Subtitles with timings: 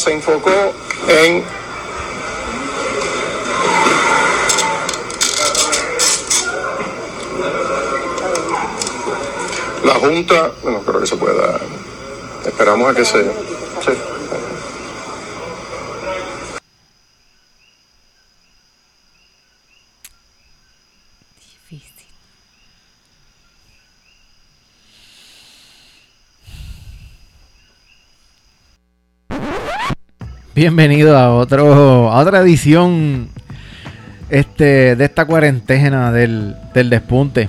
[0.00, 0.50] se enfocó
[1.08, 1.44] en
[9.84, 11.60] la Junta, bueno, creo que se pueda,
[12.46, 13.24] esperamos a que se...
[13.24, 14.19] sí.
[30.60, 33.30] Bienvenido a otro a otra edición
[34.28, 37.48] este de esta cuarentena del, del despunte.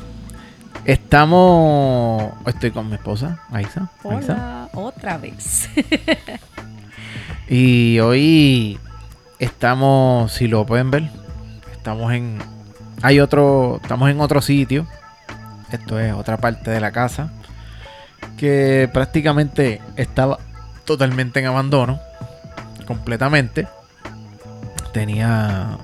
[0.85, 5.70] Estamos estoy con mi esposa, Aisa, Aisa, Hola, otra vez.
[7.49, 8.79] y hoy
[9.39, 11.09] estamos, si lo pueden ver,
[11.73, 12.37] estamos en
[13.01, 14.87] hay otro, estamos en otro sitio.
[15.70, 17.29] Esto es otra parte de la casa
[18.37, 20.40] que prácticamente estaba
[20.85, 21.99] totalmente en abandono
[22.95, 23.67] completamente.
[24.93, 25.77] Tenía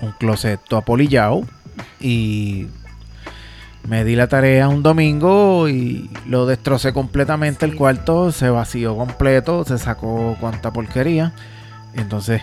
[0.00, 1.42] un closet todo apolillado
[2.00, 2.68] y
[3.88, 9.64] me di la tarea un domingo y lo destrocé completamente el cuarto, se vació completo,
[9.64, 11.32] se sacó cuanta porquería.
[11.94, 12.40] Entonces,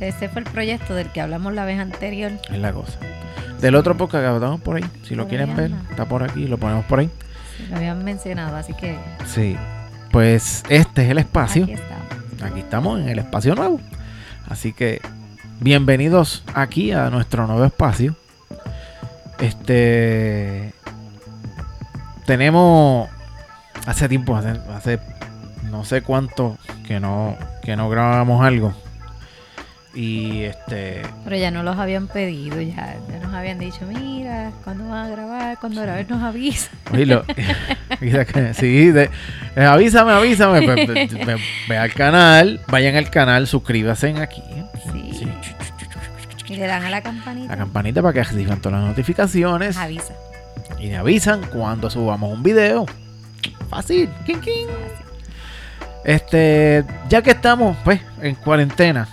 [0.00, 2.32] Ese fue el proyecto del que hablamos la vez anterior.
[2.50, 2.98] es la cosa.
[3.60, 6.58] Del otro podcast que hablamos por ahí, si lo quieren ver, está por aquí, lo
[6.58, 7.08] ponemos por ahí.
[7.70, 9.56] Lo habían mencionado, así que Sí.
[10.10, 11.62] Pues este es el espacio.
[11.64, 12.01] aquí estamos.
[12.42, 13.80] Aquí estamos en el espacio nuevo.
[14.48, 15.00] Así que
[15.60, 18.16] bienvenidos aquí a nuestro nuevo espacio.
[19.38, 20.74] Este
[22.26, 23.08] tenemos
[23.86, 25.00] hace tiempo, hace,
[25.70, 28.72] no sé cuánto que no que no grabamos algo.
[29.94, 34.88] Y este Pero ya no los habían pedido, ya, ya nos habían dicho, mira, ¿cuándo
[34.88, 35.58] van a grabar?
[35.60, 36.70] Cuando grabar nos avisa.
[36.92, 37.24] Oye, lo-
[38.54, 39.10] sí, de-
[39.54, 40.62] eh, avísame, avísame.
[40.62, 41.36] pues, ve, ve-
[41.68, 44.42] ve al canal, vayan al canal, suscríbanse aquí.
[44.92, 45.10] Sí.
[45.18, 45.28] Sí.
[46.48, 47.48] Y le dan a la campanita.
[47.52, 49.76] La campanita para que reciban todas las notificaciones.
[49.76, 50.14] Avisa.
[50.78, 52.86] y me avisan cuando subamos un video.
[53.70, 54.08] Fácil.
[54.26, 54.68] Quin, quin.
[56.04, 59.08] Este, ya que estamos pues en cuarentena,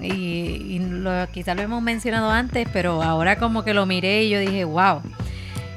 [0.00, 4.30] Y, y lo, quizá lo hemos mencionado antes, pero ahora como que lo miré y
[4.30, 5.02] yo dije, wow.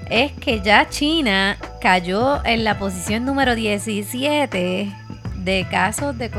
[0.10, 4.92] Es que ya China cayó en la posición número 17
[5.38, 6.30] de casos de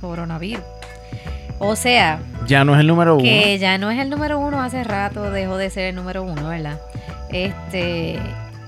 [0.00, 0.62] coronavirus.
[1.60, 3.22] O sea, Ya no es el número uno.
[3.24, 6.48] que ya no es el número uno hace rato, dejó de ser el número uno,
[6.48, 6.80] ¿verdad?
[7.30, 8.18] Este,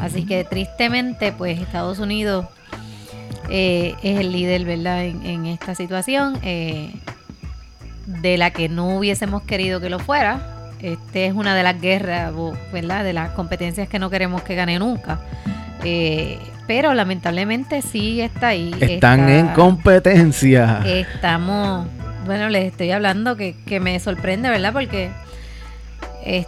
[0.00, 2.46] Así que tristemente, pues Estados Unidos
[3.50, 5.04] eh, es el líder, ¿verdad?
[5.04, 6.94] En, en esta situación, eh,
[8.06, 10.50] de la que no hubiésemos querido que lo fuera.
[10.80, 12.32] Este es una de las guerras,
[12.72, 13.04] ¿verdad?
[13.04, 15.20] De las competencias que no queremos que gane nunca.
[15.82, 18.70] Eh, pero lamentablemente sí está ahí.
[18.80, 20.80] Están está- en competencia.
[20.84, 21.86] Estamos
[22.24, 24.72] bueno, les estoy hablando que, que me sorprende, ¿verdad?
[24.72, 25.10] Porque
[26.24, 26.46] eh,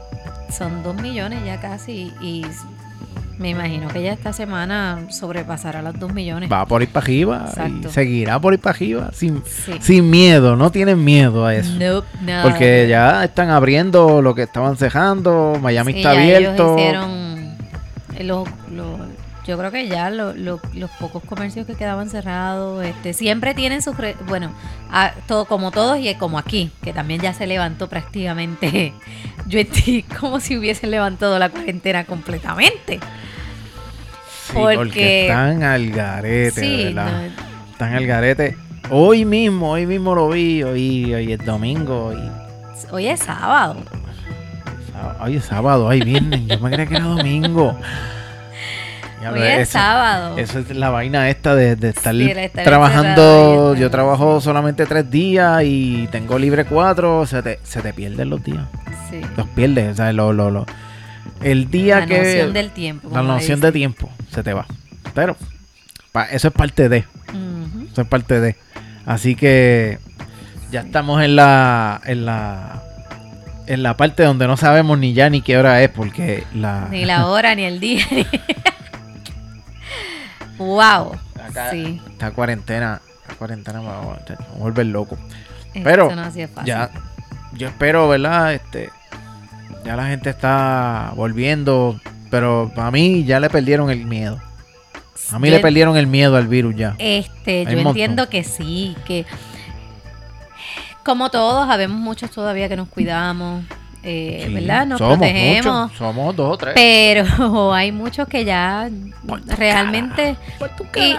[0.56, 2.44] son dos millones ya casi y
[3.38, 6.50] me imagino que ya esta semana sobrepasará los dos millones.
[6.50, 7.50] Va por ir para arriba
[7.84, 9.74] y seguirá por ir para arriba sin, Sí.
[9.80, 11.72] sin miedo, no tienen miedo a eso.
[11.78, 12.42] Nope, nada.
[12.44, 16.76] Porque ya están abriendo lo que estaban cerrando, Miami Sí, está ya abierto.
[16.78, 17.56] Ellos hicieron
[18.26, 18.95] los- los-
[19.46, 23.80] yo creo que ya lo- lo- los pocos comercios que quedaban cerrados, este, siempre tienen
[23.82, 24.52] sus, re- bueno,
[24.90, 28.92] a- todo como todos y como aquí, que también ya se levantó prácticamente.
[29.46, 32.98] Yo estoy como si hubiesen levantado la cuarentena completamente.
[34.48, 37.10] Sí, porque, porque- están al garete, Sí, ¿verdad?
[37.36, 38.56] no, Están al garete.
[38.90, 42.12] Hoy mismo, hoy mismo lo vi, hoy, hoy es domingo,
[42.92, 43.76] hoy es sábado.
[45.20, 47.76] hoy es sábado, hoy viernes, yo me creía que era domingo.
[49.22, 50.36] Ya Hoy es eso- sábado.
[50.38, 53.74] Eso es la vaina esta de, de estar Sí, estar trabajando.
[53.74, 57.26] Yo trabajo solamente tres días y tengo libre cuatro.
[57.26, 58.64] Se te, se te pierden los días.
[59.10, 59.20] Sí.
[59.36, 59.92] Los pierdes.
[59.92, 60.66] O sea, lo, lo, lo-
[61.42, 62.18] el día La que.
[62.18, 63.10] noción del tiempo.
[63.12, 64.66] la noción de tiempo se te va.
[65.14, 65.36] Pero
[66.12, 67.04] pa- eso es parte de.
[67.92, 68.56] Eso es parte de.
[69.06, 69.98] Así que
[70.70, 72.00] ya estamos en la.
[72.04, 72.82] En la.
[73.66, 76.86] En la parte donde no sabemos ni ya ni qué hora es, porque la.
[76.90, 78.04] Ni la hora, ni el día.
[78.10, 78.26] ni-
[80.58, 81.12] wow.
[81.42, 82.00] Acá- Sí.
[82.10, 83.00] Esta cuarentena.
[83.28, 85.18] La cuarentena me va a volver loco.
[85.74, 86.30] Pero no.
[86.64, 86.90] Ya,
[87.54, 88.54] yo espero, ¿verdad?
[88.54, 88.88] Este,
[89.84, 92.00] ya la gente está volviendo,
[92.30, 94.40] pero a mí ya le perdieron el miedo.
[95.32, 96.94] A mí Yo- le perdieron el miedo al virus ya.
[96.98, 99.26] Este, Hay yo entiendo que sí, que
[101.04, 103.64] como todos, habemos muchos todavía que nos cuidamos,
[104.08, 104.86] eh, Sí, ¿verdad?
[104.86, 105.82] Nos somos protegemos.
[105.82, 106.72] muchos, somos dos o tres.
[106.74, 108.88] Pero hay muchos que ya
[109.58, 110.36] realmente...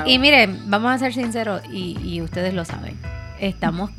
[0.05, 2.97] Y, y miren, vamos a ser sinceros, y, y ustedes lo saben,
[3.39, 3.91] estamos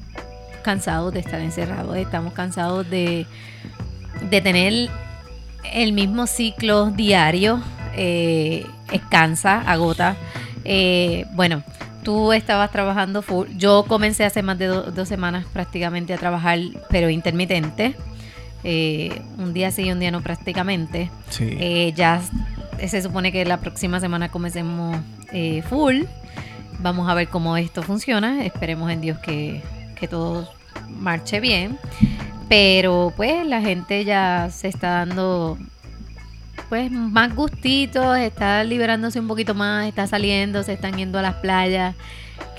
[0.63, 3.27] cansados de estar encerrados, estamos cansados de,
[4.31, 4.89] de tener
[5.73, 7.61] el mismo ciclo diario,
[7.95, 10.17] eh, es cansa, agota.
[10.65, 11.63] Eh, bueno,
[12.03, 16.59] tú estabas trabajando full, yo comencé hace más de do- dos semanas prácticamente a trabajar,
[16.91, 17.95] pero intermitente,
[18.65, 21.11] eh, un día sí y un día no prácticamente.
[21.31, 21.57] Sí.
[21.59, 22.21] Eh, ya
[22.87, 24.99] se supone que la próxima semana comencemos
[25.33, 26.03] eh, full.
[26.81, 28.45] Vamos a ver cómo esto funciona.
[28.45, 29.63] Esperemos en Dios que,
[29.99, 30.49] que todo
[30.89, 31.79] marche bien.
[32.49, 35.59] Pero pues la gente ya se está dando
[36.69, 41.35] pues más gustitos, está liberándose un poquito más, está saliendo, se están yendo a las
[41.37, 41.95] playas.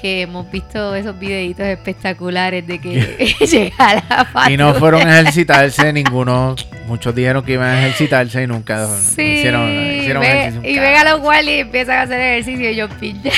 [0.02, 3.96] Que hemos visto esos videitos espectaculares de que llega
[4.34, 6.56] la y no fueron a ejercitarse ninguno.
[6.88, 10.70] Muchos dijeron que iban a ejercitarse y nunca Sí, hicieron, hicieron ve- ejercicio.
[10.70, 13.32] y ven a los guardias y empiezan a hacer ejercicio y yo mío.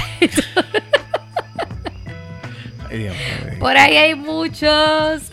[3.59, 5.31] Por ahí hay muchos.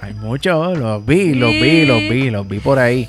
[0.00, 3.08] Hay muchos, los vi, los vi, los vi, los vi por ahí.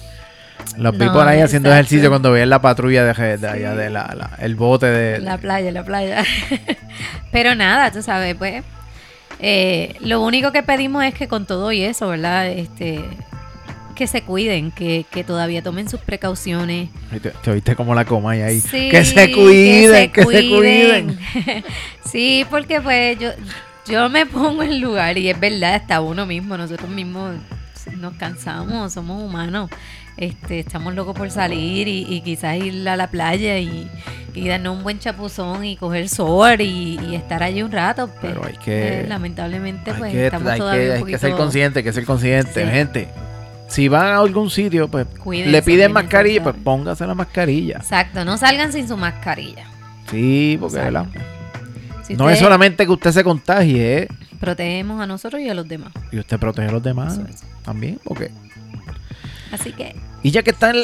[0.78, 1.82] Los vi No, por ahí haciendo exacto.
[1.88, 5.20] ejercicio cuando veían la patrulla de, de allá de la, la- el bote de...
[5.20, 6.24] La playa, la playa.
[7.32, 8.64] Pero nada, tú sabes, pues.
[9.40, 12.48] eh, lo único que pedimos es que con todo y eso, ¿verdad?
[12.50, 13.04] Este.
[13.96, 16.90] Que se cuiden, que, que todavía tomen sus precauciones.
[17.22, 18.62] Te, te oíste como la coma ahí.
[18.62, 21.18] Sí, que se cuiden, que se cuiden.
[22.06, 23.30] sí, porque pues yo,
[23.88, 27.38] yo me pongo en lugar y es verdad, hasta uno mismo, nosotros mismos
[27.98, 29.72] nos cansamos, somos humanos.
[30.18, 33.88] Este, estamos locos por salir y, y quizás ir a la playa y,
[34.34, 38.10] y darnos un buen chapuzón y coger sol y, y estar allí un rato.
[38.22, 41.14] Pero, Pero hay que- eh, lamentablemente, Hay pues que, estamos hay todavía que- un hay
[41.14, 42.72] que ser consciente, hay que ser consciente, Sí.
[42.72, 43.10] gente.
[43.68, 47.78] Si van a algún sitio, pues Cuídense, le piden mascarilla, pues póngase la mascarilla.
[47.78, 49.66] Exacto, no salgan sin su mascarilla.
[50.10, 51.10] Sí, porque Exacto.
[51.12, 51.26] ¿verdad?
[52.04, 54.08] Si no es solamente que usted se contagie, ¿eh?
[54.40, 55.92] protegemos a nosotros y a los demás.
[56.12, 57.44] y usted protege a los demás es.
[57.64, 58.32] también, porque
[59.52, 60.76] Así que Y ya que están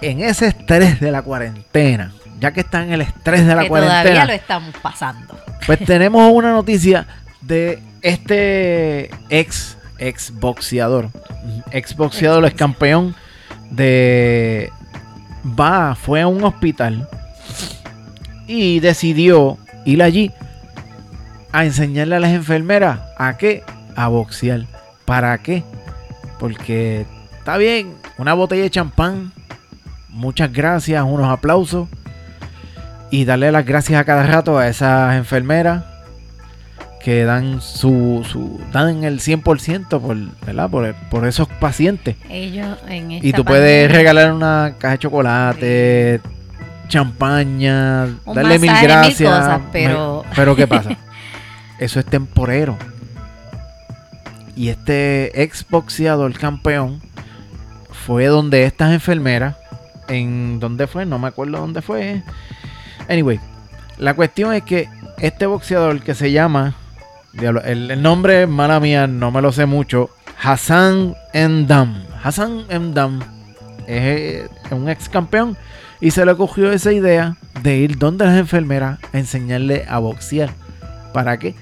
[0.00, 3.68] en, ese estrés de la cuarentena, ya que están en el estrés de la que
[3.68, 5.38] todavía cuarentena, lo estamos pasando.
[5.66, 7.06] pues tenemos una noticia
[7.40, 11.08] de este ex ex boxeador,
[11.70, 13.14] ex boxeador, ex campeón
[13.70, 14.70] de
[15.58, 17.08] va, fue a un hospital
[18.46, 20.32] y decidió ir allí
[21.52, 23.62] a enseñarle a las enfermeras a qué,
[23.96, 24.66] a boxear.
[25.04, 25.62] ¿Para qué?
[26.38, 27.06] Porque
[27.44, 29.30] está bien, una botella de champán,
[30.08, 31.88] muchas gracias, unos aplausos
[33.10, 35.84] y darle las gracias a cada rato a esas enfermeras
[37.02, 40.70] que dan su, su dan el 100% por, ¿verdad?
[40.70, 42.16] Por, por esos pacientes.
[42.30, 46.20] Ellos en esta Y tú puedes regalar una caja de chocolate,
[46.88, 49.30] champaña, Un darle mil gracias.
[49.30, 50.96] cosas, pero- pero ¿qué pasa?
[51.78, 52.78] Eso es temporero.
[54.56, 57.02] Y este ex boxeador campeón
[58.04, 59.56] fue donde estas enfermeras,
[60.08, 62.22] en dónde fue, no me acuerdo dónde fue.
[63.08, 63.40] Anyway,
[63.96, 66.74] la cuestión es que este boxeador que se llama,
[67.32, 70.10] el, nombre, mala mía, no me lo sé mucho,
[70.42, 72.04] Hassan Endam.
[72.22, 73.20] Hassan Endam
[73.86, 75.56] es, es un ex campeón
[75.98, 80.50] y se le ocurrió esa idea de ir donde las enfermeras a enseñarle a boxear.
[81.14, 81.54] ¿Para qué?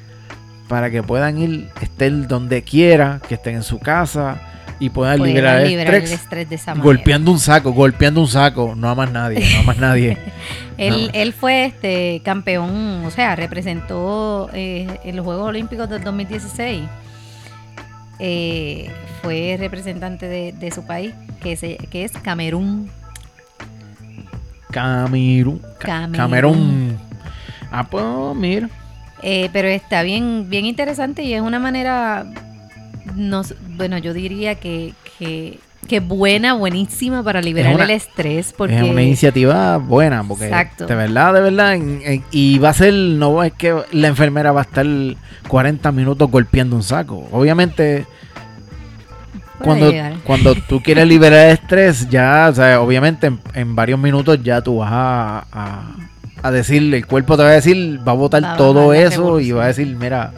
[0.68, 4.40] Para que puedan ir, estén donde quiera, que estén en su casa
[4.84, 6.20] y puedan Puedan liberar el liberar el estrés.
[6.22, 6.84] estrés de esa manera.
[6.84, 10.18] Golpeando un saco, golpeando un saco, no a más nadie, no a más nadie.
[10.78, 11.10] Él, No.
[11.12, 16.82] él fue este campeón, o sea, representó eh, en los Juegos Olímpicos del 2016.
[18.18, 18.90] Eh,
[19.22, 21.12] fue representante de, de su país,
[21.42, 22.90] que, se, que es Camerún.
[24.70, 25.60] Camerún.
[25.78, 26.16] Ca- Camerún.
[26.16, 26.98] Camerún.
[27.70, 28.04] Ah, pues
[28.36, 28.68] mira.
[29.22, 32.26] Eh, pero está bien, bien interesante y es una manera,
[33.16, 38.54] nos, bueno, yo diría que, que, que buena, buenísima para liberar una- el estrés.
[38.56, 40.86] Porque Es una iniciativa buena, porque Exacto.
[40.86, 41.76] de verdad, de verdad,
[42.30, 44.86] y va a ser, no es que la enfermera va a estar
[45.48, 47.28] 40 minutos golpeando un saco.
[47.32, 48.06] Obviamente,
[49.62, 50.14] cuando, llegar.
[50.24, 54.60] cuando tú quieres liberar el estrés, ya, o sea, obviamente en, en varios minutos ya
[54.60, 55.82] tú vas a, a,
[56.42, 59.52] a decir, el cuerpo te va a decir, va a botar Va todo eso y
[59.52, 60.32] va a decir, mira,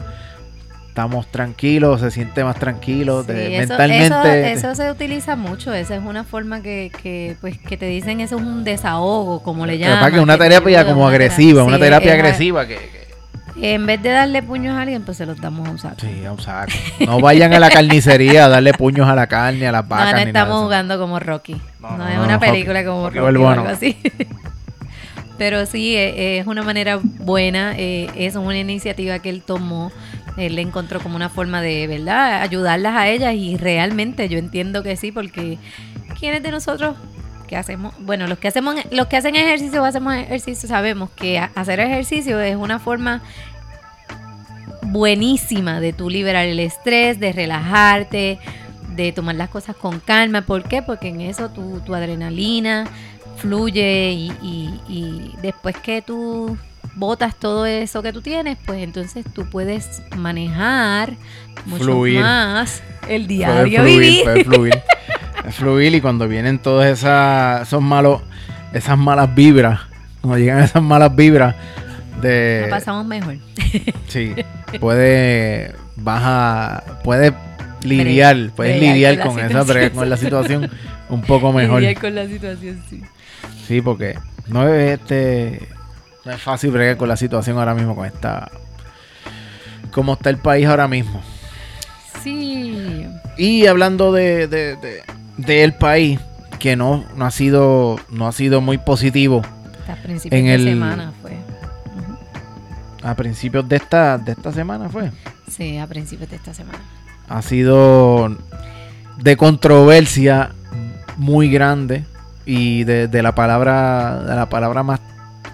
[0.95, 4.53] estamos tranquilos, se siente más tranquilo, Sí, eso, mentalmente.
[4.53, 8.21] eso, eso se utiliza mucho, esa es una forma que, que, pues, que te dicen
[8.21, 10.13] eso es un desahogo, como le llaman.
[10.13, 14.09] que una que terapia como agresiva, una terapia es- agresiva que- que En vez de
[14.11, 15.95] darle puños a alguien, pues se los damos a un saco.
[15.99, 16.71] Sí, a un saco.
[17.05, 20.11] No vayan a la carnicería a darle puños a la carne, a las vacas.
[20.13, 21.57] no de estamos jugando como Rocky.
[21.81, 23.61] No, No, no, es una película Rocky- como Rocky Rocky, o Balboa no.
[23.63, 23.97] algo así.
[25.37, 29.91] Pero sí, eh, es una manera buena, eh, es una iniciativa que él tomó,
[30.37, 34.83] él le encontró como una forma de, ¿verdad?, ayudarlas a ellas y realmente yo entiendo
[34.83, 35.57] que sí, porque
[36.19, 36.95] ¿quiénes de nosotros
[37.47, 37.93] que hacemos?
[37.99, 42.39] Bueno, los que hacemos, los que hacen ejercicio o hacemos ejercicio sabemos que hacer ejercicio
[42.39, 43.21] es una forma
[44.81, 48.39] buenísima de tú liberar el estrés, de relajarte,
[48.95, 50.41] de tomar las cosas con calma.
[50.41, 50.81] ¿Por qué?
[50.81, 52.85] Porque en eso tu, tu adrenalina
[53.37, 56.57] fluye y después que tú
[56.95, 61.13] botas todo eso que tú tienes, pues entonces tú puedes manejar
[61.65, 62.19] mucho Fluir.
[62.21, 64.23] más el Puede diario fluir, vivir.
[64.23, 64.73] puede fluir.
[65.51, 68.21] Fluir y cuando vienen todas esas, esos malos,
[68.73, 69.79] esas malas vibras,
[70.21, 71.53] cuando llegan esas malas vibras
[72.19, 72.61] de...
[72.63, 73.37] La pasamos mejor.
[74.07, 74.33] Sí,
[74.79, 77.33] puede, baja, puede
[77.83, 80.69] lidiar, puedes lidiar con con, esa, con la situación
[81.09, 81.81] un poco mejor.
[81.81, 83.01] Lidiar con la situación, sí.
[83.67, 85.67] Sí, porque no es este
[86.25, 88.49] no es fácil bregar con la situación ahora mismo con esta
[89.91, 91.21] como está el país ahora mismo.
[92.21, 93.07] Sí.
[93.37, 95.03] Y hablando de, de, de-
[95.37, 96.19] del país
[96.59, 99.41] que no, no ha sido no ha sido muy positivo
[99.81, 101.37] Hasta principios En de el- semana fue.
[103.03, 105.11] A principios de esta de esta semana fue.
[105.49, 106.79] Sí, a principios de esta semana.
[107.29, 108.35] Ha sido
[109.17, 110.51] de controversia
[111.17, 112.03] muy grande
[112.45, 114.99] y de, de la palabra de la palabra más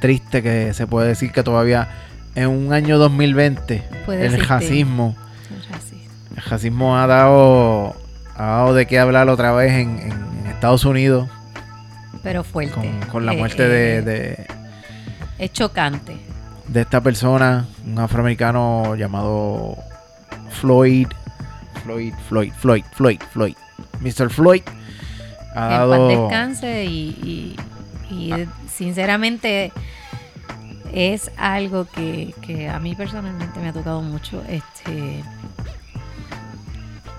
[0.01, 1.87] triste que se puede decir que todavía
[2.35, 5.15] en un año 2020 Puede el racismo
[6.35, 7.95] el racismo ha dado
[8.35, 11.27] ha dado de qué hablar otra vez en, en- Estados Unidos
[12.21, 12.73] Pero fuerte.
[12.73, 14.47] con, con la Eh, muerte eh, de, de,
[15.39, 16.15] Es chocante.
[16.67, 19.75] de esta persona un afroamericano llamado
[20.51, 21.07] Floyd
[21.83, 23.55] Floyd Floyd Floyd Floyd Floyd
[24.01, 24.29] Mr.
[24.29, 24.61] Floyd
[25.55, 27.55] ha Que en dado paz descanse y,
[28.09, 28.47] y- y, eh,
[28.81, 29.71] sinceramente
[30.91, 34.41] es algo que, que a mí personalmente me ha tocado mucho.
[34.49, 35.23] Este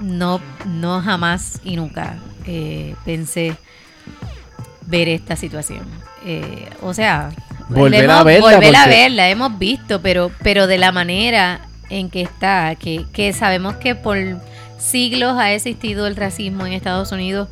[0.01, 2.17] no, no jamás y nunca
[2.49, 3.57] eh, pensé
[4.87, 5.87] ver esta situación.
[6.27, 7.31] Eh, o sea,
[7.69, 12.23] Volver a verla, volver a verla, hemos visto, pero, pero de la manera en que
[12.23, 14.19] está, que, que sabemos que por
[14.79, 17.49] siglos ha existido el racismo en Estados Unidos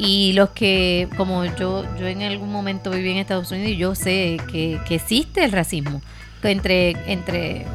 [0.00, 3.96] y los que, como yo, yo en algún momento viví en Estados Unidos y yo
[3.96, 6.00] sé que, existe el racismo
[6.44, 7.66] entre, entre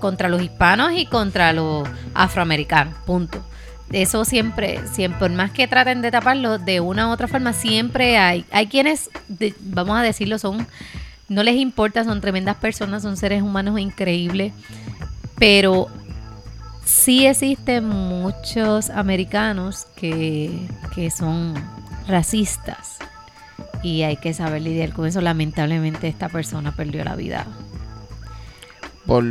[0.00, 3.44] contra los hispanos y contra los afroamericanos, punto.
[3.92, 8.18] Eso siempre, siempre, por más que traten de taparlo de una u otra forma, siempre
[8.18, 9.08] hay, hay quienes,
[9.60, 10.66] vamos a decirlo, son,
[11.28, 14.52] no les importa, son tremendas personas, son seres humanos increíbles,
[15.38, 15.86] pero
[16.84, 21.54] sí existen muchos americanos que, que son
[22.08, 22.98] racistas
[23.82, 25.20] y hay que saber lidiar con eso.
[25.20, 27.46] Lamentablemente esta persona perdió la vida.
[29.06, 29.24] por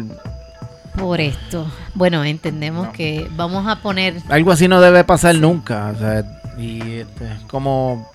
[0.97, 1.71] por esto.
[1.95, 5.93] Bueno, entendemos que vamos a poner Algo así no debe pasar nunca.
[5.95, 8.11] O sea, y este, como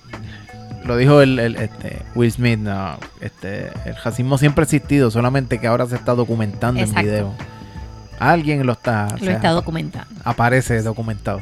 [0.84, 5.58] lo dijo el, el, este, Will Smith, no, este, el racismo siempre ha existido, solamente
[5.58, 7.00] que ahora se está documentando Exacto.
[7.00, 7.34] en video.
[8.18, 10.14] Alguien lo está, o lo sea, está documentando.
[10.24, 11.40] aparece documentado.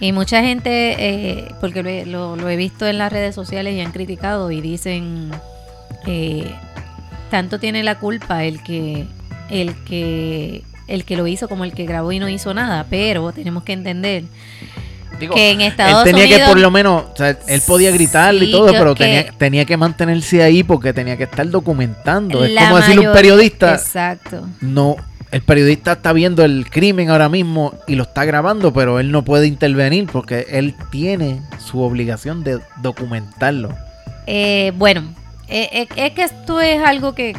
[0.00, 3.74] Y mucha gente, eh, porque lo, he- lo- lo he visto en las redes sociales
[3.74, 5.30] y han criticado y dicen,
[6.06, 6.52] eh,
[7.30, 9.06] tanto tiene la culpa el que,
[9.50, 13.32] el que, el que lo hizo como el que grabó y no hizo nada, pero
[13.32, 14.24] tenemos que entender
[15.18, 17.90] Digo, que en él Estados tenía Unidos que por lo menos, o sea, él podía
[17.90, 21.48] gritarle Sí, y todo, pero que- tenía, tenía que mantenerse ahí porque tenía que estar
[21.50, 22.44] documentando.
[22.44, 24.46] Es como decirle a un mayor- periodista, Exacto.
[24.60, 24.94] no,
[25.30, 29.24] el periodista está viendo el crimen ahora mismo y lo está grabando, pero él no
[29.24, 33.74] puede intervenir porque él tiene su obligación de documentarlo.
[34.26, 35.02] Eh, bueno,
[35.48, 37.34] eh, eh, es que esto es algo que,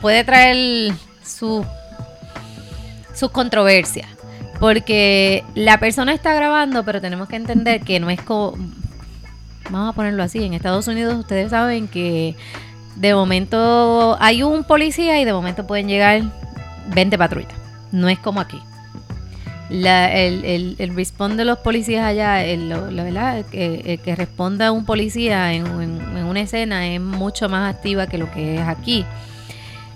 [0.00, 0.92] puede traer
[1.24, 1.64] su,
[3.14, 4.08] sus controversias.
[4.58, 8.56] Porque la persona está grabando, pero tenemos que entender que no es como...
[9.70, 12.34] Vamos a ponerlo así, en Estados Unidos ustedes saben que
[12.96, 16.22] de momento hay un policía y de momento pueden llegar
[16.94, 17.52] 20 patrullas.
[17.92, 18.60] No es como aquí.
[19.70, 24.86] El, el, el responde de los policías allá, el, la verdad, el que responda un
[24.86, 29.04] policía en, en- en una escena es mucho más activa que lo que es aquí.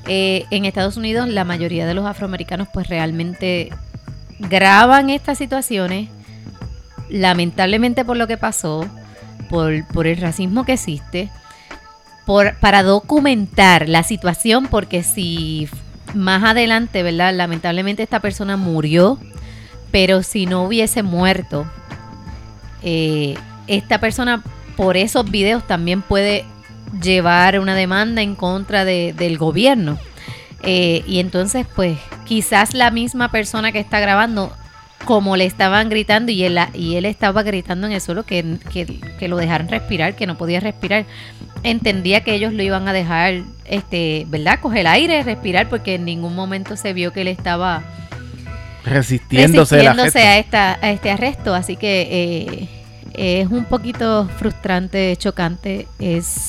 [0.07, 3.71] Eh, en Estados Unidos la mayoría de los afroamericanos pues realmente
[4.41, 6.09] graban estas situaciones,
[7.09, 8.87] lamentablemente por lo que pasó,
[9.49, 11.31] por, por el racismo que existe,
[12.27, 15.69] por, para documentar la situación, porque si
[16.15, 17.35] más adelante, ¿verdad?
[17.35, 19.19] Lamentablemente esta persona murió,
[19.91, 21.67] pero si no hubiese muerto,
[22.83, 23.35] eh,
[23.67, 24.43] esta persona
[24.77, 26.45] por esos videos también puede
[27.03, 29.99] llevar una demanda en contra de- del gobierno.
[30.63, 34.53] Eh, y entonces, pues, quizás la misma persona que está grabando,
[35.05, 38.87] como le estaban gritando y él, y él estaba gritando en el suelo que, que,
[39.19, 41.07] que lo dejaran respirar, que no podía respirar,
[41.63, 44.61] entendía que ellos lo iban a dejar, este, ¿verdad?
[44.61, 47.83] Coger aire, respirar, porque en ningún momento se vio que él estaba
[48.85, 51.55] Resistiéndose, a, esta, a este arresto.
[51.55, 56.49] Así que eh, es un poquito frustrante, chocante, es,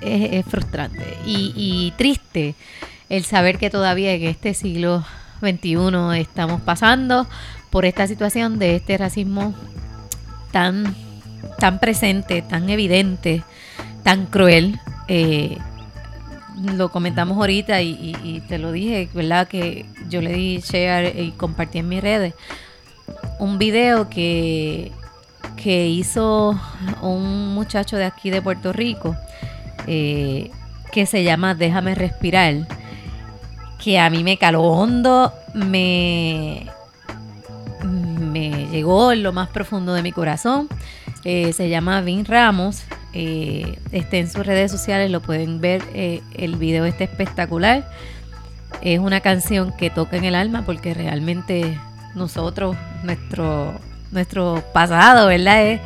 [0.00, 2.54] es, es frustrante y, y triste
[3.08, 5.04] el saber que todavía en este siglo
[5.40, 7.26] XXI estamos pasando
[7.70, 9.54] por esta situación de este racismo
[10.52, 10.94] tan,
[11.58, 13.42] tan presente, tan evidente,
[14.02, 14.78] tan cruel.
[15.08, 15.58] Eh,
[16.76, 19.48] lo comentamos ahorita y te lo dije, ¿verdad?
[19.48, 22.34] Que yo le di share y compartí en mis redes
[23.38, 24.92] un video que,
[25.56, 26.58] que hizo
[27.00, 29.16] un muchacho de aquí de Puerto Rico
[29.86, 30.50] eh,
[30.92, 32.66] que se llama Déjame respirar,
[33.82, 36.66] que a mí me caló hondo, me,
[37.82, 40.68] me llegó en lo más profundo de mi corazón.
[41.24, 42.82] Eh, se llama Vin Ramos.
[43.12, 45.82] eh, está en sus redes sociales, lo pueden ver.
[45.94, 47.90] eh, el video está espectacular.
[48.82, 51.78] Es una canción que toca en el alma porque realmente
[52.14, 53.74] nosotros, nuestro,
[54.12, 55.80] nuestro pasado, ¿verdad?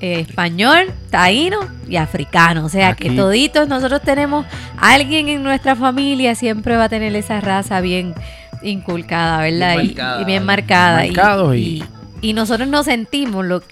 [0.00, 1.58] Eh, español, taíno
[1.88, 2.64] y africano.
[2.64, 4.46] O sea que toditos nosotros tenemos
[4.78, 8.14] alguien en nuestra familia, siempre va a tener esa raza bien
[8.62, 9.76] inculcada, ¿verdad?
[9.76, 10.20] Bien Y- marcada.
[10.20, 11.06] y, bien marcada.
[11.06, 11.84] Y- Marcados y- y,
[12.30, 13.62] y nosotros nos sentimos, lo,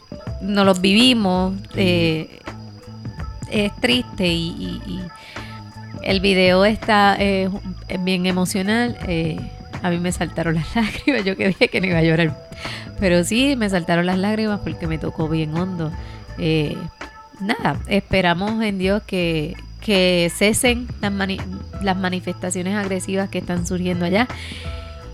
[0.42, 1.54] nos los vivimos.
[1.76, 2.38] eh,
[3.50, 5.00] es triste y, y- y
[6.02, 7.48] el video está eh,
[8.00, 8.96] bien emocional.
[9.06, 9.38] eh,
[9.82, 11.24] a mí me saltaron las lágrimas.
[11.24, 12.36] Yo que dije que no iba a llorar.
[13.00, 15.92] Pero sí, me saltaron las lágrimas porque me tocó bien hondo.
[16.38, 16.77] Eh,
[17.40, 21.40] nada, esperamos en Dios que, que cesen las, mani-
[21.83, 24.27] las manifestaciones agresivas que están surgiendo allá.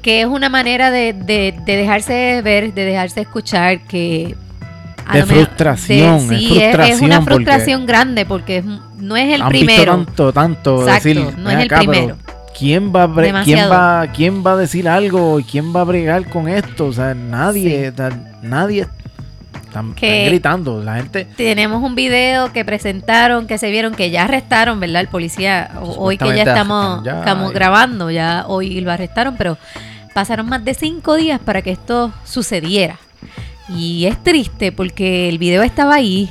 [0.02, 4.34] Que es una manera de, de- de dejarse ver, de dejarse escuchar, que...
[5.12, 8.64] De frustración, es sí, es- frustración una porque frustración grande porque es-
[8.98, 9.96] no es el Han primero.
[9.98, 12.16] visto tanto, tanto Exacto, decir, no "Ven es el acá, primero.
[12.58, 15.40] ¿Quién va, a quién, va, ¿Quién va a decir algo?
[15.50, 16.86] ¿Quién va a bregar con esto?
[16.86, 18.10] O sea, nadie, o sea,
[18.42, 18.86] nadie
[19.74, 20.82] están, gritando.
[20.82, 25.00] La gente, Tenemos un video que presentaron, que se vieron, que ya arrestaron, ¿verdad?
[25.02, 29.58] El policía, hoy que ya estamos, ya- estamos grabando, ya hoy lo arrestaron, pero
[30.14, 32.98] pasaron más de cinco días para que esto sucediera.
[33.68, 36.28] Y es triste porque el video estaba ahí,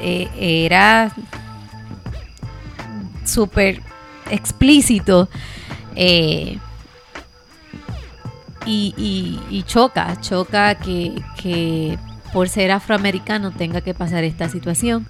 [0.00, 0.28] eh,
[0.66, 1.12] era
[3.24, 3.80] súper
[4.30, 5.28] explícito.
[5.96, 6.58] eh,
[8.66, 11.98] y, y- y choca, choca que, que
[12.32, 15.06] por ser afroamericano tenga que pasar esta situación.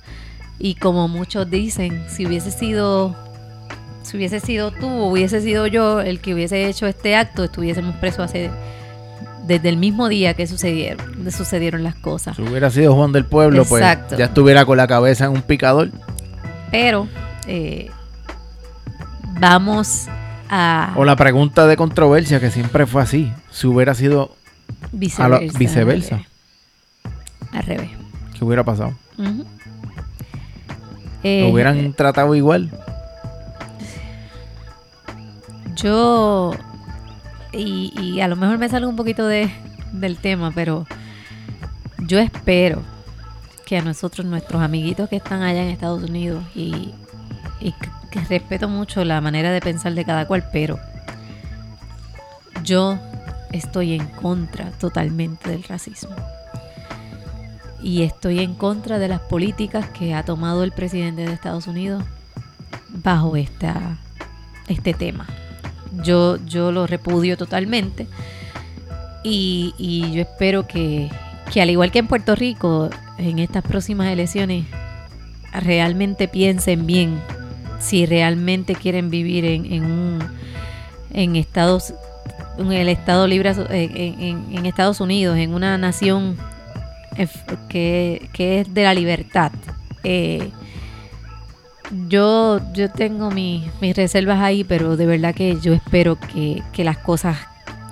[0.59, 3.17] Y como muchos dicen, si hubiese sido
[4.03, 7.95] si hubiese sido tú o hubiese sido yo el que hubiese hecho este acto, estuviésemos
[7.97, 8.51] presos hace
[9.47, 12.37] desde el mismo día que sucedieron, sucedieron las cosas.
[12.37, 14.07] Si hubiera sido Juan del Pueblo, Exacto.
[14.09, 15.91] pues ya estuviera con la cabeza en un picador.
[16.71, 17.09] Pero
[17.47, 17.91] eh,
[19.39, 20.07] vamos
[20.49, 23.33] a O la pregunta de controversia, que siempre fue así.
[23.51, 24.35] Si hubiera sido,
[25.19, 26.23] a lo- viceversa.
[27.53, 27.91] Al revés.
[28.39, 28.95] ¿qué hubiera pasado?
[29.19, 29.45] ¿Lo
[31.23, 32.71] Eh, hubieran tratado igual?
[35.77, 36.53] Yo,
[37.53, 39.51] y, y a lo mejor me salgo un poquito de,
[39.93, 40.87] del tema, pero
[41.99, 42.83] yo espero
[43.67, 46.93] que a nosotros, nuestros amiguitos que están allá en Estados Unidos, y,
[47.61, 47.75] y
[48.11, 50.79] que respeto mucho la manera de pensar de cada cual, pero
[52.65, 52.99] yo
[53.53, 56.15] estoy en contra totalmente del racismo.
[57.83, 62.05] Y estoy en contra de las políticas que ha tomado el presidente de Estados Unidos
[62.89, 63.97] bajo esta,
[64.69, 65.27] este tema.
[66.05, 68.07] Yo, yo lo repudio totalmente.
[69.25, 71.11] Y, y yo espero que,
[71.53, 74.67] que al igual que en Puerto Rico, en estas próximas elecciones,
[75.53, 77.21] realmente piensen bien
[77.81, 80.19] si realmente quieren vivir en, en un
[81.13, 81.95] en Estados
[82.59, 84.21] en el Estado libre en,
[84.53, 86.37] en- Estados Unidos, en una nación
[87.69, 89.53] que, que es de la libertad.
[90.05, 90.51] Eh,
[92.09, 96.85] yo, yo tengo mi- mis reservas ahí, pero de verdad que yo espero que, que
[96.85, 97.37] las cosas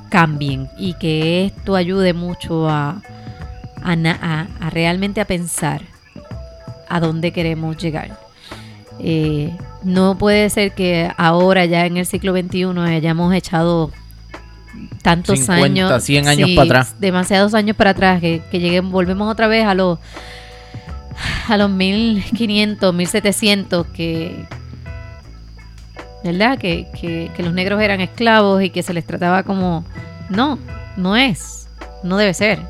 [0.08, 3.02] cambien y que esto ayude mucho a-
[3.82, 5.82] a realmente a pensar
[6.88, 8.18] a dónde queremos llegar.
[9.00, 13.90] Eh, no puede ser que ahora ya en el siglo XXI hayamos echado
[15.02, 16.94] tantos 50, años, 100 años sí, para atrás.
[16.98, 19.98] demasiados años para atrás, que, que lleguen, volvemos otra vez a los
[21.48, 24.46] a los 1500, 1700 que
[26.24, 26.58] ¿verdad?
[26.58, 29.84] Que, que, que los negros eran esclavos y que se les trataba como
[30.28, 30.58] no,
[30.96, 31.68] no es,
[32.02, 32.60] no debe ser.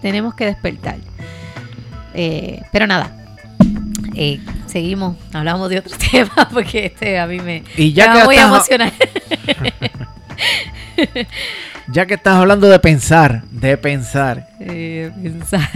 [0.00, 0.96] Tenemos que despertar.
[2.14, 3.16] Eh, pero nada,
[4.14, 8.24] eh, seguimos, hablamos de otro tema porque este a mí me, Y ya me que
[8.26, 8.92] voy a emocionar.
[11.90, 15.68] Ya que estás hablando de pensar, de pensar, Eh, pensar.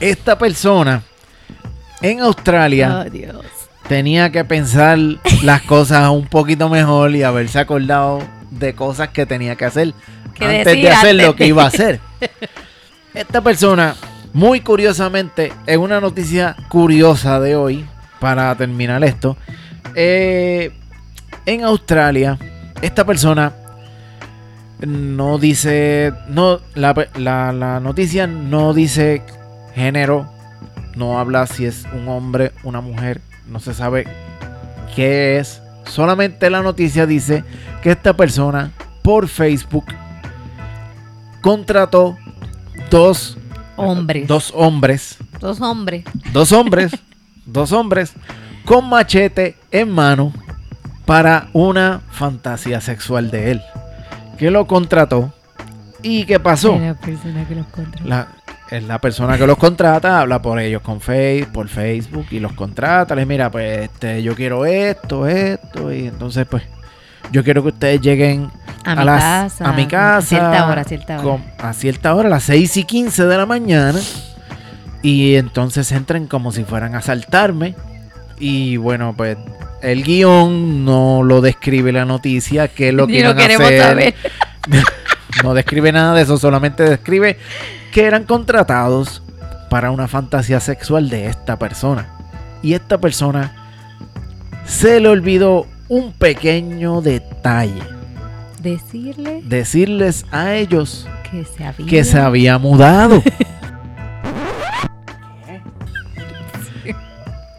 [0.00, 1.02] esta persona
[2.00, 3.36] en Australia Oh, Dios.
[3.88, 4.98] tenía que pensar
[5.44, 9.94] las cosas un poquito mejor y haberse acordado de cosas que tenía que hacer
[10.34, 11.26] Que antes decir de hacer antes.
[11.26, 12.00] lo que iba a hacer.
[13.14, 13.94] Esta persona,
[14.32, 17.86] muy curiosamente, es una noticia curiosa de hoy,
[18.18, 19.36] para terminar esto.
[19.94, 20.72] eh,
[21.46, 22.38] en Australia,
[22.80, 23.52] esta persona
[24.86, 29.22] no dice, no, la, la- la noticia no dice
[29.74, 30.30] género,
[30.96, 34.06] no habla si es un hombre, una mujer, no se sabe
[34.94, 35.62] qué es.
[35.84, 37.44] Solamente la noticia dice
[37.82, 38.70] que esta persona
[39.02, 39.86] por Facebook
[41.40, 42.16] contrató
[42.90, 43.36] dos
[43.76, 44.28] Hombres.
[44.28, 46.04] dos hombres, Dos hombres.
[46.32, 46.92] dos hombres,
[47.46, 48.12] dos hombres
[48.64, 50.32] con machete en mano
[51.04, 53.62] para una fantasía sexual de él.
[54.38, 55.32] Que lo contrató
[56.02, 56.78] y qué pasó.
[56.78, 58.06] La persona que los controla.
[58.06, 58.28] La,
[58.76, 62.52] es la persona que los contrata, habla por ellos con face, por Facebook y los
[62.54, 63.14] contrata.
[63.14, 66.62] Les mira, pues este, yo quiero esto, esto, y entonces pues
[67.30, 68.50] yo quiero que ustedes lleguen
[68.84, 69.68] a, mi las- casa.
[69.68, 71.22] a mi casa A cierta hora, a cierta hora.
[71.22, 74.00] con- a cierta hora, a las 6 y 15 de la mañana.
[75.02, 77.74] Y entonces entren como si fueran a asaltarme.
[78.38, 79.36] Y bueno, pues
[79.82, 83.82] el guion no lo describe la noticia, que es lo que a queremos hacer.
[83.82, 84.14] saber.
[85.42, 87.38] No describe nada de eso, solamente describe
[87.90, 89.22] que eran contratados
[89.70, 92.06] para una fantasía sexual de esta persona.
[92.62, 93.52] Y esta persona
[94.66, 97.82] se le olvidó un pequeño detalle.
[98.60, 101.86] Decirle Decirles a ellos que se había.
[101.86, 103.22] que se había mudado.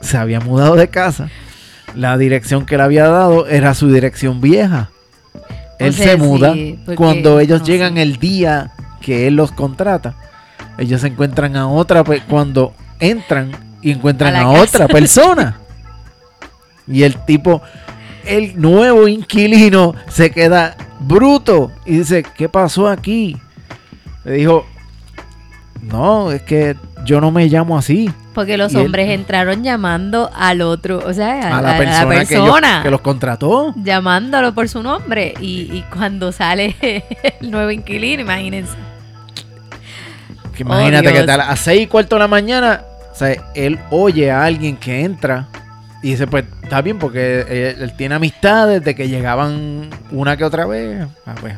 [0.02, 1.30] se había mudado de casa.
[1.96, 4.90] La dirección que le había dado era su dirección vieja.
[5.34, 5.40] O
[5.80, 8.00] Él sea, se muda sí, porque- cuando ellos no, llegan sí.
[8.02, 10.16] el día que él los contrata.
[10.78, 13.52] Ellos se encuentran a otra cuando entran
[13.82, 15.58] y encuentran A a, otra persona.
[16.88, 17.62] Y el tipo,
[18.26, 23.38] el nuevo inquilino se queda bruto y dice, ¿qué pasó aquí?
[24.24, 24.66] Le dijo,
[25.82, 26.76] no, es que
[27.06, 28.10] yo no me llamo así.
[28.34, 32.46] Porque los él- hombres entraron llamando al otro, o sea, A la persona, que, ellos-
[32.46, 33.74] persona, que los contrató.
[33.78, 35.34] llamándolo por su nombre.
[35.40, 36.76] Y, y cuando sale
[37.42, 38.74] el nuevo inquilino, imagínense.
[40.56, 43.80] Que imagínate Oh, que tal, a seis y cuarto de la mañana, o sea, él
[43.90, 45.48] oye a alguien que entra
[46.04, 50.44] Y dice, pues está bien porque él, él tiene amistades de que llegaban una que
[50.44, 51.56] otra vez a, pues,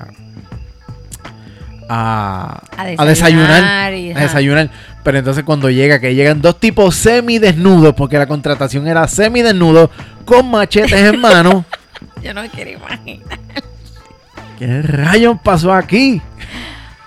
[1.89, 3.93] a, a- A a desayunar.
[3.93, 4.69] y- a desayunar.
[5.04, 9.91] Pero entonces cuando llega, que llegan dos tipos semidesnudos, porque la contratación era semidesnudo,
[10.26, 11.63] con machetes en mano.
[12.24, 13.39] Yo no quiero imaginar.
[14.58, 16.21] ¿Qué rayos pasó aquí?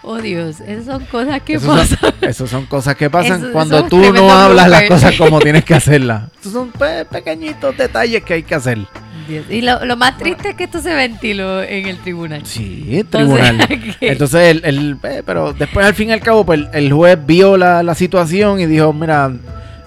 [0.02, 1.98] Oh Dios, esas son cosas que Esos pasan.
[1.98, 5.74] son, esos son cosas que pasan cuando tú no hablas las cosas como tienes que
[5.74, 6.24] hacerlas.
[6.36, 8.78] Estos son pe- pequeñitos detalles que hay que hacer.
[9.28, 9.44] Dios.
[9.50, 12.44] Y lo, lo más triste es que esto se ventiló en el tribunal.
[12.46, 13.66] Sí, tribunal.
[14.00, 17.56] Entonces, el, el- eh, pero después al fin y al cabo, pues el, juez vio
[17.56, 19.30] la, la situación y dijo, mira,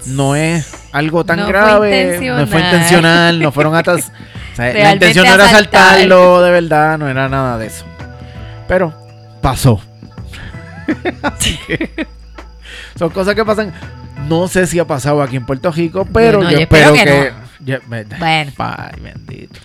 [0.06, 3.40] no es algo tan No fue grave, no fue intencional.
[3.40, 4.12] no fueron atas...
[4.54, 5.82] o sea, la intención no era asaltar.
[5.96, 7.86] asaltarlo, de verdad, no era nada de eso.
[8.68, 8.94] Pero
[9.42, 9.82] pasó.
[11.24, 12.08] Así que
[12.98, 13.74] son cosas que pasan.
[14.30, 17.12] No sé si ha pasado aquí en Puerto Rico, pero no, yo, yo espero, espero
[17.24, 17.51] que que...
[17.88, 18.52] me- Bueno.
[18.58, 19.60] Ay, bendito.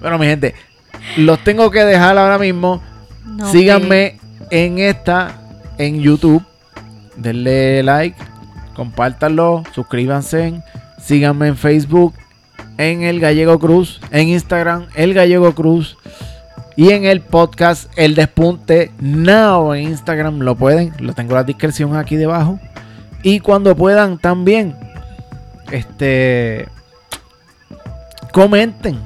[0.00, 0.54] bueno, mi gente,
[1.16, 2.82] los tengo que dejar ahora mismo.
[3.24, 4.18] No, Síganme
[4.50, 5.38] en esta,
[5.78, 6.42] en YouTube.
[7.16, 8.16] Denle like,
[8.74, 10.62] compártanlo, suscríbanse.
[11.02, 12.14] Síganme en Facebook,
[12.78, 15.96] en El Gallego Cruz, en Instagram, El Gallego Cruz.
[16.76, 21.94] Y en el podcast El Despunte Now en Instagram lo pueden, lo tengo la descripción
[21.96, 22.58] aquí debajo.
[23.22, 24.74] Y cuando puedan también,
[25.70, 26.68] este,
[28.32, 28.98] comenten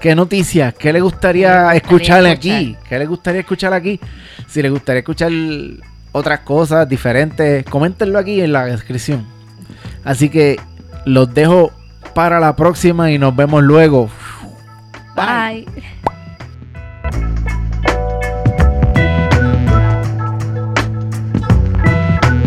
[0.00, 2.26] qué noticias, qué les gustaría escuchar.
[2.26, 3.98] aquí, qué les gustaría escuchar aquí.
[4.46, 5.32] Si les gustaría escuchar
[6.12, 9.26] otras cosas diferentes, coméntenlo aquí en la descripción.
[10.04, 10.60] Así que
[11.06, 11.72] los dejo
[12.14, 14.10] para la próxima y nos vemos luego.
[15.16, 15.66] Bye.